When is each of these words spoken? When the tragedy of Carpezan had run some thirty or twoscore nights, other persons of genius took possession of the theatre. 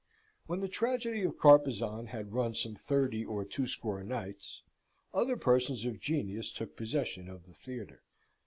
When 0.47 0.61
the 0.61 0.67
tragedy 0.67 1.21
of 1.21 1.37
Carpezan 1.37 2.07
had 2.07 2.33
run 2.33 2.55
some 2.55 2.73
thirty 2.73 3.23
or 3.23 3.45
twoscore 3.45 4.03
nights, 4.03 4.63
other 5.13 5.37
persons 5.37 5.85
of 5.85 5.99
genius 5.99 6.51
took 6.51 6.75
possession 6.75 7.29
of 7.29 7.45
the 7.45 7.53
theatre. 7.53 8.01